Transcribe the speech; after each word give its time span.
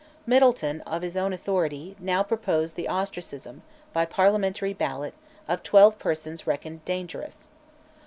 Middleton, 0.25 0.81
of 0.81 1.03
his 1.03 1.15
own 1.15 1.31
authority, 1.31 1.95
now 1.99 2.23
proposed 2.23 2.75
the 2.75 2.87
ostracism, 2.87 3.61
by 3.93 4.03
parliamentary 4.03 4.73
ballot, 4.73 5.13
of 5.47 5.61
twelve 5.61 5.99
persons 5.99 6.47
reckoned 6.47 6.83
dangerous. 6.85 7.49